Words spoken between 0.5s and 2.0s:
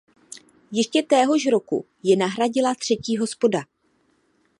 Ještě téhož roku